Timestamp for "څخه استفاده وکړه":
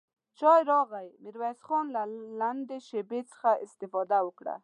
3.31-4.55